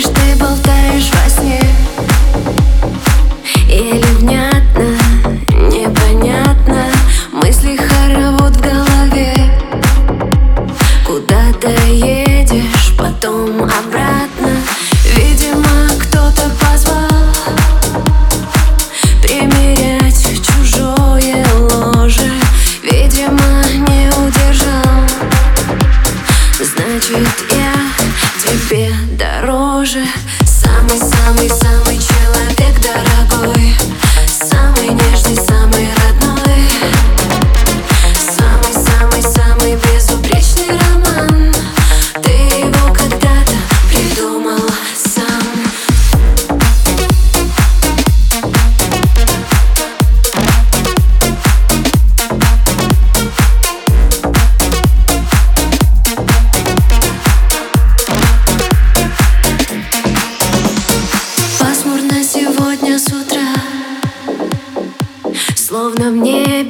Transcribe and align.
Знаешь, 0.00 0.16
ты 0.16 0.36
болтаешь 0.36 1.10
во 1.10 1.28
сне? 1.28 1.60
Еле 3.68 4.04
внятно, 4.18 4.96
непонятно? 5.72 6.84
Мысли 7.32 7.76
хоровод 7.76 8.56
в 8.56 8.60
голове. 8.60 9.34
Куда 11.04 11.52
ты 11.60 11.74
едешь, 11.90 12.94
потом 12.96 13.62
обратно. 13.62 14.62
Видимо, 15.16 15.88
кто-то 15.98 16.48
позвал 16.60 17.08
Примерять 19.20 20.22
чужое 20.46 21.44
ложе. 21.58 22.30
Видимо, 22.84 23.64
не 23.88 24.08
удержал. 24.10 25.02
Значит, 26.60 27.28
я 27.50 27.72
тебе 28.44 28.92
дороже 29.88 30.06
Самый-самый-самый 30.44 31.98
человек 31.98 32.80
дорогой 32.82 33.77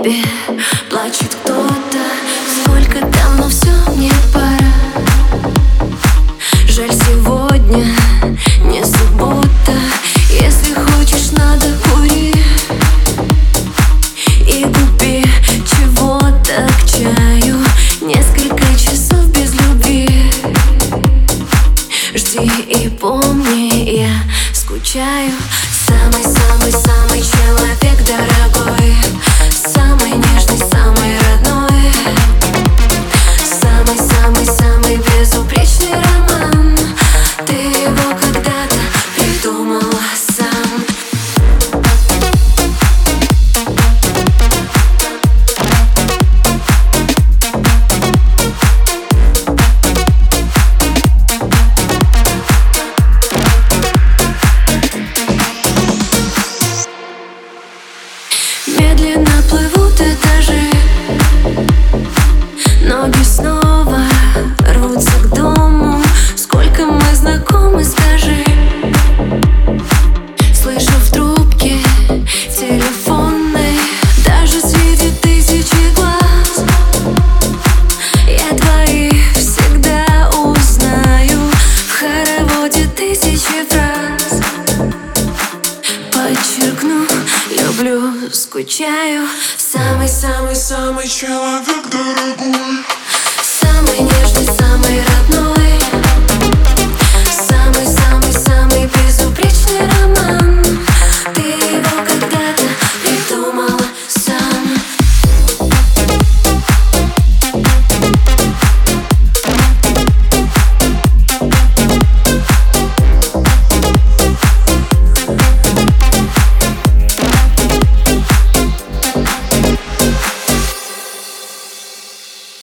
небе 0.09 0.25
плачет 0.91 1.37
кто-то. 1.43 1.99
Сколько 2.63 3.01
там, 3.01 3.37
но 3.39 3.49
все 3.49 3.71
мне 3.95 4.13
пора. 4.33 4.73
Жаль, 6.69 6.93
сегодня 6.93 7.95
не 8.65 8.85
суббота. 8.85 9.75
Если 10.31 10.75
хочешь, 10.75 11.31
надо 11.33 11.67
кури. 11.85 12.35
И 14.47 14.65
купи 14.65 15.25
чего-то 15.67 16.67
к 16.81 16.91
чаю. 16.91 17.57
Несколько 18.01 18.65
часов 18.79 19.27
без 19.31 19.53
любви. 19.55 20.31
Жди 22.15 22.49
и 22.69 22.89
помни, 22.89 23.99
я 23.99 24.23
скучаю. 24.53 25.33
Самый-самый-самый 25.87 27.23
снова 63.39 64.01
рвутся 64.75 65.13
к 65.23 65.29
дому. 65.35 66.03
Сколько 66.37 66.87
мы 66.87 67.03
знакомы, 67.15 67.85
скажи. 67.85 68.45
Слышу 70.55 70.93
в 71.05 71.11
трубке 71.13 71.77
телефонной 72.53 73.79
Даже 74.25 74.61
среди 74.61 75.11
тысячи 75.23 75.95
глаз 75.95 76.65
Я 78.27 78.57
твоих 78.57 79.33
всегда 79.35 80.31
узнаю. 80.31 81.41
В 81.89 81.93
хороводе 81.93 82.89
тысячи 82.97 83.65
фраз. 83.69 84.41
Подчеркну, 86.13 87.07
люблю, 87.57 88.31
скучаю. 88.33 89.27
Самый-самый-самый 89.57 90.57
Самый 90.69 91.09
человек 91.09 91.89
дорогой 91.89 92.98